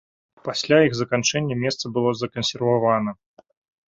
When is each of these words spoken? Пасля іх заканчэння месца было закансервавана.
Пасля 0.45 0.77
іх 0.85 0.95
заканчэння 0.99 1.57
месца 1.63 1.85
было 1.97 2.13
закансервавана. 2.21 3.11